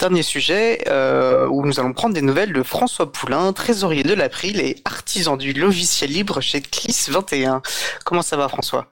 [0.00, 4.58] dernier sujet euh, où nous allons prendre des nouvelles de François Poulain, trésorier de l'April
[4.60, 7.60] et artisan du logiciel libre chez Clis21.
[8.04, 8.86] Comment ça va François?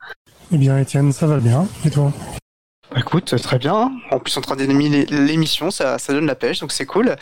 [0.53, 1.67] Eh bien Étienne, ça va bien.
[1.85, 2.13] Et toi?
[2.91, 3.91] Bah, Écoute, très bien.
[4.11, 7.17] En plus, en train d'animer l'émission, ça, ça donne la pêche, donc c'est cool.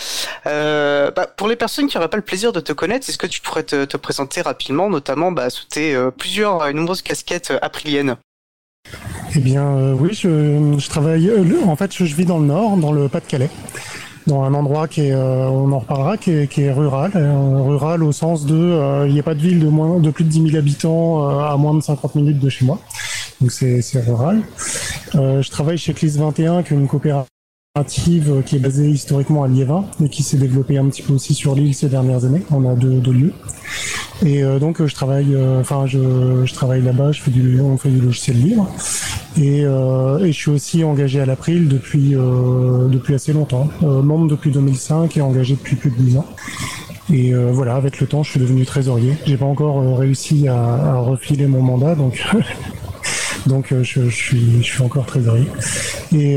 [0.47, 3.27] Euh, bah, pour les personnes qui n'auraient pas le plaisir de te connaître, est-ce que
[3.29, 7.53] tu pourrais te, te présenter rapidement, notamment bah, sous tes euh, plusieurs euh, nombreuses casquettes
[7.63, 8.17] apriliennes?
[9.37, 11.29] Eh bien, euh, oui, je, travaille.
[11.29, 13.51] euh, en fait, je, vis dans le Nord, dans le Pas-de-Calais,
[14.27, 18.47] dans un endroit qui est, euh, on en reparlera, qui est, rural, rural au sens
[18.47, 21.29] de, il n'y a pas de ville de moins, de plus de 10 000 habitants
[21.29, 22.81] à moins de 50 minutes de chez moi,
[23.43, 24.41] donc c'est rural.
[25.13, 29.85] Je travaille chez Clis 21, qui est une coopérative qui est basée historiquement à Liévin
[30.03, 32.43] et qui s'est développée un petit peu aussi sur l'île ces dernières années.
[32.51, 33.35] On a deux, lieux.
[34.25, 37.59] Et donc je travaille, enfin je, travaille là-bas, je fais du
[38.01, 38.67] logiciel libre.
[39.39, 44.01] Et, euh, et je suis aussi engagé à l'April depuis euh, depuis assez longtemps, euh,
[44.01, 46.27] membre depuis 2005 et engagé depuis plus de 10 ans.
[47.13, 49.13] Et voilà, avec le temps, je suis devenu trésorier.
[49.27, 52.21] J'ai pas encore réussi à, refiler mon mandat, donc
[53.83, 55.47] je, suis encore trésorier.
[56.13, 56.37] Et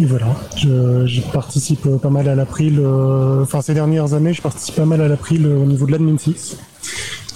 [0.00, 2.82] voilà, je, je participe pas mal à l'April.
[3.42, 6.56] Enfin, ces dernières années, je participe pas mal à l'April au niveau de l'admin 6.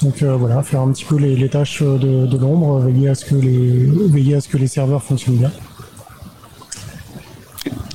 [0.02, 3.08] Donc euh, voilà, faire un petit peu les, les tâches euh, de, de l'ombre, veiller
[3.08, 5.50] à ce que les veiller à ce que les serveurs fonctionnent bien.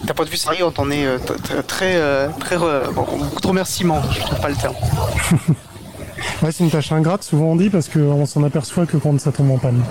[0.03, 1.17] D'un point de vue sérieux, on t'en est euh,
[1.65, 4.75] très, euh, euh, beaucoup de remerciements, je trouve pas le terme.
[6.41, 9.31] Ouais, c'est une tâche ingrate, souvent on dit, parce qu'on s'en aperçoit que quand ça
[9.31, 9.81] tombe en panne.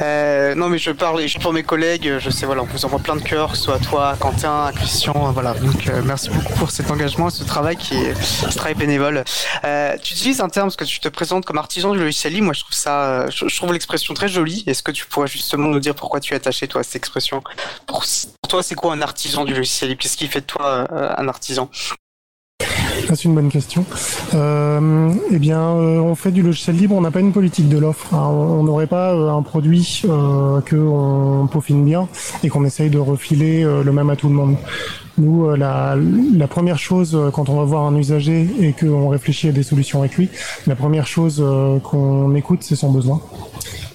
[0.00, 2.98] Euh, non, mais je parle, je pour mes collègues, je sais, voilà, on vous envoie
[2.98, 5.54] plein de cœurs, que ce soit toi, à Quentin, à Christian, voilà.
[5.54, 9.24] Donc, euh, merci beaucoup pour cet engagement ce travail qui est ce travail bénévole.
[9.64, 12.46] Euh, tu utilises un terme, parce que tu te présentes comme artisan du logiciel libre,
[12.46, 14.64] moi je trouve ça, euh, je, je trouve l'expression très jolie.
[14.66, 17.42] Est-ce que tu pourrais justement nous dire pourquoi tu es attaché, toi, à cette expression?
[17.86, 18.04] Pour,
[18.42, 21.14] pour toi, c'est quoi un artisan du logiciel libre Qu'est-ce qui fait de toi euh,
[21.16, 21.70] un artisan?
[23.14, 23.84] C'est une bonne question.
[24.34, 27.78] Euh, eh bien, euh, on fait du logiciel libre, on n'a pas une politique de
[27.78, 28.14] l'offre.
[28.14, 28.28] hein.
[28.30, 32.08] On on n'aurait pas euh, un produit euh, qu'on peaufine bien
[32.42, 34.56] et qu'on essaye de refiler euh, le même à tout le monde.
[35.18, 35.96] Nous, la,
[36.36, 40.00] la première chose quand on va voir un usager et qu'on réfléchit à des solutions
[40.00, 40.28] avec lui,
[40.66, 41.42] la première chose
[41.84, 43.22] qu'on écoute, c'est son besoin.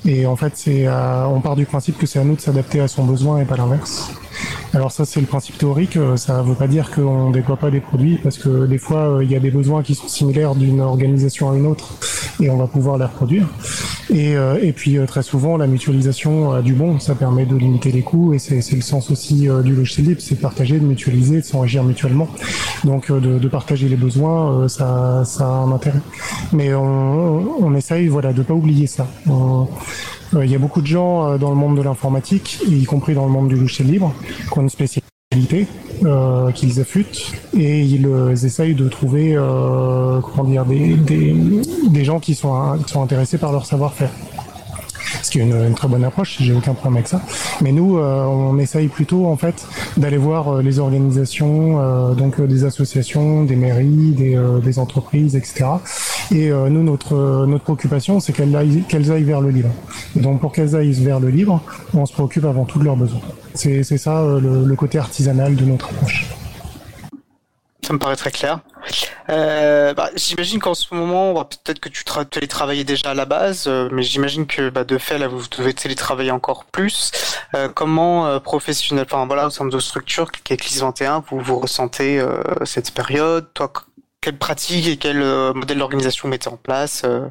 [0.04, 2.88] Et en fait, c'est, on part du principe que c'est à nous de s'adapter à
[2.88, 4.12] son besoin et pas l'inverse.
[4.74, 5.98] Alors ça, c'est le principe théorique.
[5.98, 8.78] euh, Ça ne veut pas dire qu'on ne déploie pas des produits, parce que des
[8.78, 11.96] fois, euh, il y a des besoins qui sont similaires d'une organisation à une autre,
[12.40, 13.48] et on va pouvoir les reproduire.
[14.10, 17.92] Et, euh, et puis très souvent, la mutualisation euh, du bon, ça permet de limiter
[17.92, 21.42] les coûts, et c'est le sens aussi du logiciel libre, c'est de partager, de mutualiser,
[21.42, 22.30] de s'enrichir mutuellement.
[22.86, 26.00] Donc de, de partager les besoins, ça, ça a un intérêt.
[26.54, 29.06] Mais on, on essaye, voilà, de pas oublier ça.
[30.34, 33.26] Il y a beaucoup de gens euh, dans le monde de l'informatique, y compris dans
[33.26, 34.14] le monde du logiciel libre,
[34.52, 35.68] qui ont une spécialité
[36.06, 41.36] euh, qu'ils affûtent et ils euh, essayent de trouver euh, comment dire des, des,
[41.90, 44.12] des gens qui sont, qui sont intéressés par leur savoir-faire.
[45.22, 47.22] Ce qui est une, une très bonne approche, j'ai aucun problème avec ça.
[47.62, 49.68] Mais nous, euh, on essaye plutôt en fait
[49.98, 54.80] d'aller voir euh, les organisations, euh, donc euh, des associations, des mairies, des, euh, des
[54.80, 55.66] entreprises, etc.
[56.32, 59.70] Et euh, nous, notre euh, notre préoccupation, c'est qu'elles aillent, aillent vers le libre.
[60.16, 61.62] Donc pour qu'elles aillent vers le libre,
[61.94, 63.20] on se préoccupe avant tout de leurs besoins.
[63.54, 66.28] C'est ça euh, le, côté artisanal de notre approche.
[67.86, 68.60] Ça me paraît très clair.
[69.28, 74.04] Bah, j'imagine qu'en ce moment, peut-être que tu tra- télétravaillais déjà à la base, mais
[74.04, 77.12] j'imagine que bah, de fait, là, vous devez télétravailler encore plus.
[77.74, 82.24] Comment professionnel, enfin voilà, au sein de structure qui est Clis 21, vous vous ressentez
[82.66, 83.48] cette période?
[83.54, 83.72] Toi,
[84.22, 87.28] qu- quelle pratique et quel euh, modèle d'organisation mettez en place euh,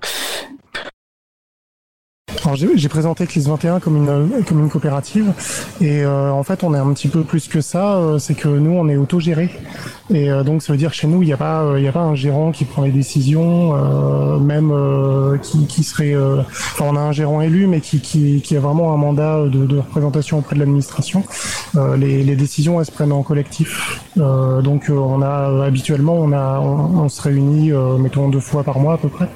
[2.45, 5.33] Alors j'ai présenté CLIS 21 comme une comme une coopérative.
[5.81, 8.49] Et euh, en fait on est un petit peu plus que ça, euh, c'est que
[8.49, 9.51] nous on est autogéré
[10.13, 11.93] et euh, donc ça veut dire chez nous il n'y a pas euh, il a
[11.93, 16.97] pas un gérant qui prend les décisions, euh, même euh, qui, qui serait, enfin on
[16.97, 20.39] a un gérant élu mais qui qui, qui a vraiment un mandat de, de représentation
[20.39, 21.25] auprès de l'administration.
[21.75, 27.03] Les, les décisions elles se prennent en collectif, donc on a habituellement on a on,
[27.03, 29.29] on se réunit mettons deux fois par mois à peu près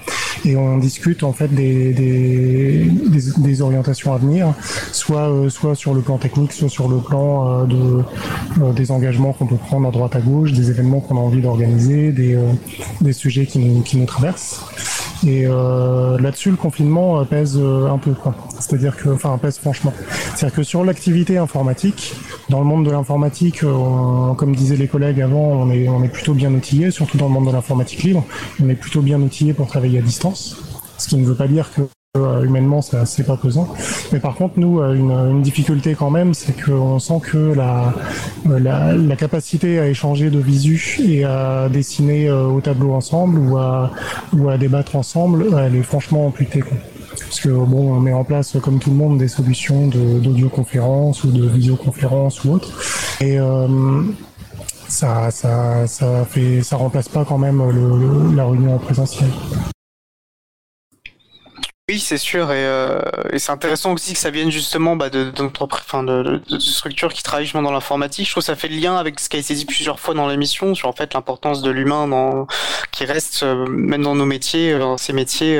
[0.47, 2.91] et on discute en fait des,
[3.61, 4.53] orientations à venir,
[4.93, 8.03] soit euh, soit sur le plan technique, soit sur le plan euh,
[8.61, 11.41] euh, des engagements qu'on peut prendre à droite à gauche, des événements qu'on a envie
[11.41, 12.39] d'organiser, des
[13.01, 14.65] des sujets qui nous qui nous traversent.
[15.27, 18.15] Et euh, là-dessus, le confinement euh, pèse euh, un peu.
[18.59, 19.93] C'est-à-dire que, enfin, pèse franchement.
[20.35, 22.15] C'est-à-dire que sur l'activité informatique,
[22.51, 26.35] dans le monde de l'informatique, comme disaient les collègues avant, on est, on est plutôt
[26.35, 28.25] bien outillé, surtout dans le monde de l'informatique libre.
[28.63, 30.57] On est plutôt bien outillé pour travailler à distance.
[30.99, 31.83] Ce qui ne veut pas dire que
[32.17, 33.69] humainement c'est pas pesant.
[34.13, 37.93] Mais par contre nous une, une difficulté quand même c'est qu'on sent que la,
[38.49, 43.91] la, la capacité à échanger de visu et à dessiner au tableau ensemble ou à
[44.33, 46.77] ou à débattre ensemble elle est franchement amputée quoi.
[47.21, 51.31] Parce que bon, on met en place comme tout le monde des solutions d'audioconférence ou
[51.31, 52.73] de visioconférence ou autre.
[53.21, 54.03] Et euh,
[54.89, 57.63] ça, ça, ça fait, ça remplace pas quand même
[58.37, 59.31] la réunion en présentiel.
[61.91, 62.99] Oui, c'est sûr, et, euh,
[63.31, 67.13] et c'est intéressant aussi que ça vienne justement bah, de, de, enfin, de, de, structures
[67.13, 68.25] qui travaillent justement dans l'informatique.
[68.27, 70.15] Je trouve que ça fait le lien avec ce qui a été dit plusieurs fois
[70.15, 72.47] dans l'émission sur en fait l'importance de l'humain dans
[72.91, 75.59] qui reste euh, même dans nos métiers, dans ces métiers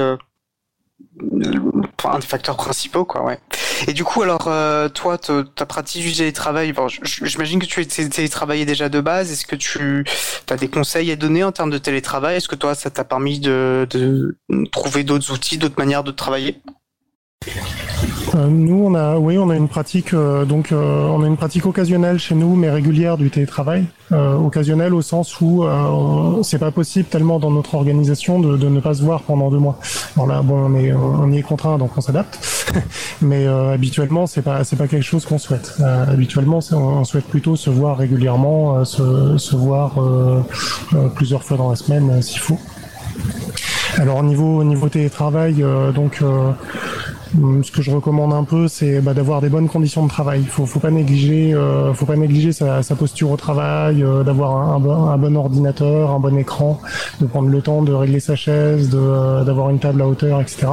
[2.05, 3.39] un des facteurs principaux, quoi, ouais.
[3.87, 7.87] Et du coup, alors, euh, toi, ta pratique du télétravail, bon, j'imagine que tu es
[7.87, 9.33] télétravaillé déjà de base.
[9.33, 10.05] Est-ce que tu
[10.51, 12.37] as des conseils à donner en termes de télétravail?
[12.37, 14.37] Est-ce que toi, ça t'a permis de, de
[14.71, 16.61] trouver d'autres outils, d'autres manières de travailler?
[18.35, 21.37] Euh, nous, on a, oui, on a une pratique, euh, donc, euh, on a une
[21.37, 23.87] pratique occasionnelle chez nous, mais régulière du télétravail.
[24.13, 25.65] occasionnelle au sens où
[26.43, 29.79] c'est pas possible tellement dans notre organisation de, ne pas se voir pendant deux mois.
[30.15, 32.39] Alors là, bon, on est, on y est contraint, donc on s'adapte.
[33.23, 35.73] mais habituellement, c'est pas, c'est pas quelque chose qu'on souhaite.
[35.83, 39.93] habituellement, on, souhaite plutôt se voir régulièrement, se, voir
[41.15, 42.59] plusieurs fois dans la semaine s'il faut.
[43.99, 46.23] Alors au niveau, au niveau télétravail, donc
[47.63, 50.41] ce que je recommande un peu, c'est bah, d'avoir des bonnes conditions de travail.
[50.43, 54.57] Il faut, faut pas négliger, euh, faut pas négliger sa, posture au travail, euh, d'avoir
[54.57, 54.79] un,
[55.19, 56.81] bon ordinateur, un bon écran,
[57.21, 60.67] de prendre le temps de régler sa chaise, euh, d'avoir une table à hauteur, etc.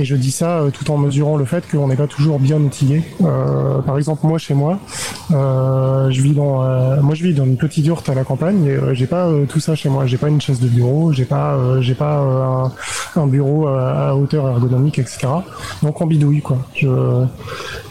[0.00, 2.56] Et je dis ça euh, tout en mesurant le fait qu'on n'est pas toujours bien
[2.56, 3.02] outillé.
[3.22, 4.78] Euh, par exemple, moi chez moi,
[5.30, 6.62] euh, je vis dans,
[7.02, 9.74] moi je vis dans une petite yourte à la campagne et j'ai pas tout ça
[9.74, 10.06] chez moi.
[10.06, 12.72] J'ai pas une chaise de bureau, j'ai pas, j'ai pas
[13.14, 15.28] un, bureau à, hauteur ergonomique, etc.
[15.82, 16.56] Donc on bidouille quoi.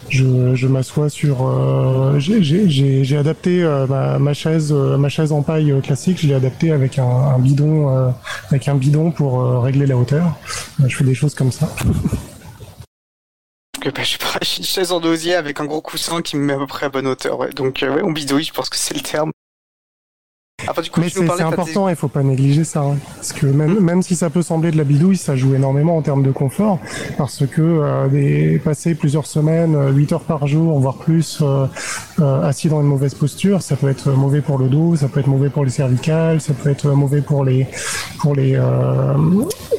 [0.09, 1.47] Je, je m'assois sur.
[1.47, 6.19] Euh, J'ai adapté euh, ma, ma, chaise, euh, ma chaise en paille euh, classique.
[6.21, 8.09] Je l'ai adapté avec un, un bidon, euh,
[8.49, 10.35] avec un bidon pour régler la hauteur.
[10.85, 11.69] je fais des choses comme ça.
[13.85, 16.57] Bah, je sais une chaise en dosier avec un gros coussin qui me met à
[16.57, 17.39] peu près à bonne hauteur.
[17.39, 17.49] Ouais.
[17.49, 19.31] Donc ouais, on bidouille, je pense que c'est le terme.
[20.69, 22.81] Enfin, du coup, mais c'est important, il faut pas négliger ça.
[22.81, 22.97] Hein.
[23.15, 23.79] Parce que même, mmh.
[23.79, 26.79] même si ça peut sembler de la bidouille, ça joue énormément en termes de confort.
[27.17, 31.65] Parce que euh, des, passer plusieurs semaines, 8 euh, heures par jour, voire plus, euh,
[32.19, 35.19] euh, assis dans une mauvaise posture, ça peut être mauvais pour le dos, ça peut
[35.19, 37.67] être mauvais pour les cervicales, ça peut être mauvais pour les
[38.19, 38.59] pour les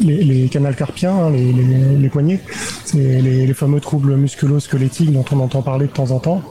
[0.00, 2.40] les, les canals carpiens, hein, les, les, les, poignets.
[2.84, 6.42] C'est les, les, fameux troubles musculo-squelettiques dont on entend parler de temps en temps.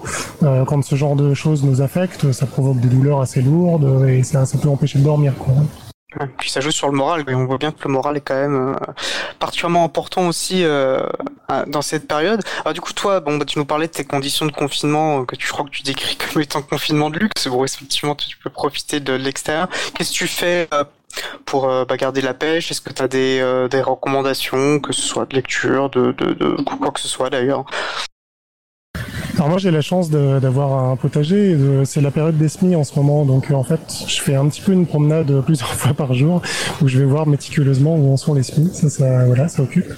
[0.42, 4.58] Quand ce genre de choses nous affectent, ça provoque des douleurs assez lourdes et ça,
[4.58, 5.34] peut empêcher de dormir.
[5.38, 5.54] Quoi.
[6.40, 8.36] Puis ça joue sur le moral, et on voit bien que le moral est quand
[8.36, 8.94] même euh,
[9.38, 11.04] particulièrement important aussi euh,
[11.68, 12.42] dans cette période.
[12.62, 15.36] Alors du coup, toi, bon, bah, tu nous parlais de tes conditions de confinement que
[15.36, 17.48] tu crois que tu décris comme étant confinement de luxe.
[17.48, 19.70] Bon, effectivement, tu peux profiter de l'extérieur.
[19.94, 20.84] Qu'est-ce que tu fais euh,
[21.46, 22.72] pour bah, garder la pêche?
[22.72, 27.00] Est-ce que tu as des, des recommandations, que ce soit de lecture, de quoi que
[27.00, 27.66] ce soit d'ailleurs?
[29.40, 32.94] Alors moi j'ai la chance d'avoir un potager, c'est la période des semis en ce
[32.98, 36.14] moment, donc euh, en fait je fais un petit peu une promenade plusieurs fois par
[36.14, 36.42] jour
[36.82, 39.94] où je vais voir méticuleusement où en sont les semis, ça, ça voilà, ça occupe.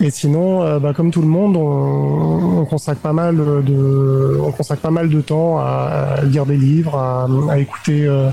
[0.00, 4.50] Et sinon, euh, bah, comme tout le monde, on, on, consacre pas mal de, on
[4.50, 8.30] consacre pas mal de temps à, lire des livres, à, écouter, euh,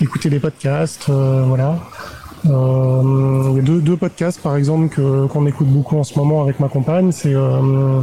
[0.00, 1.76] écouter des podcasts, voilà.
[2.46, 4.88] Euh, il y a deux, deux, podcasts par exemple
[5.28, 7.10] qu'on écoute beaucoup en ce moment avec ma compagne.
[7.12, 8.00] C'est euh,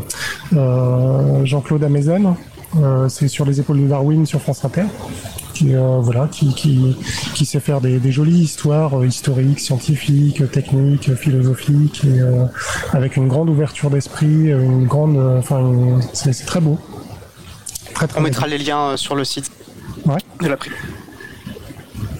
[0.53, 2.35] euh, Jean-Claude Amezen.
[3.09, 4.85] C'est sur les épaules de Darwin sur France Inter.
[5.53, 6.97] Qui, voilà, qui, qui,
[7.35, 12.19] qui, sait faire des, des jolies histoires historiques, scientifiques, techniques, philosophiques, et,
[12.93, 16.79] avec une grande ouverture d'esprit, une grande, enfin, c'est très beau.
[17.93, 19.51] Très, très On mettra les liens sur le site
[20.05, 20.17] ouais.
[20.41, 20.71] de la prix.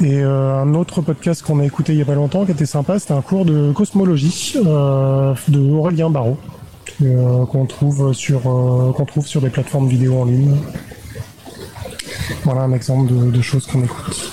[0.04, 2.66] Et euh, un autre podcast qu'on a écouté il y a pas longtemps qui était
[2.66, 6.38] sympa, c'était un cours de cosmologie euh, de Aurélien Barraud
[7.04, 10.56] euh, qu'on trouve sur qu'on trouve sur des plateformes vidéo en ligne.
[12.44, 14.32] Voilà un exemple de, de choses qu'on écoute.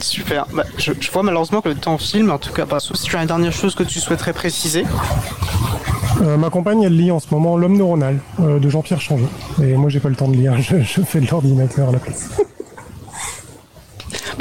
[0.00, 0.46] Super.
[0.52, 2.30] Bah, je, je, vois malheureusement que le temps filme.
[2.30, 4.84] En tout cas, bah, si tu as une dernière chose que tu souhaiterais préciser.
[6.22, 9.28] Euh, ma compagne, elle lit en ce moment L'homme neuronal euh, de Jean-Pierre Changeau.
[9.62, 10.56] Et moi, j'ai pas le temps de lire.
[10.60, 12.30] Je, je fais de l'ordinateur à la place.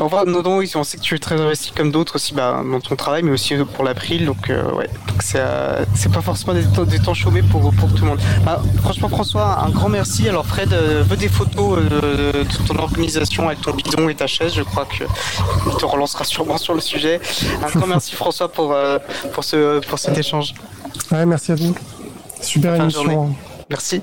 [0.01, 2.79] Enfin, non, oui, on sait que tu es très investi comme d'autres aussi bah, dans
[2.79, 4.25] ton travail, mais aussi pour l'April.
[4.25, 4.89] Donc, euh, ouais,
[5.19, 8.19] c'est euh, pas forcément des temps, des temps chômés pour, pour tout le monde.
[8.43, 10.27] Bah, franchement, François, un grand merci.
[10.27, 14.25] Alors, Fred euh, veut des photos euh, de ton organisation avec ton bidon et ta
[14.27, 14.53] chaise.
[14.55, 15.05] Je crois qu'il
[15.77, 17.19] te relancera sûrement sur le sujet.
[17.63, 18.97] Un grand merci, François, pour, euh,
[19.33, 20.55] pour, ce, pour cet échange.
[21.11, 21.75] Ouais, merci à vous.
[22.41, 23.35] Super émission.
[23.69, 23.99] Merci.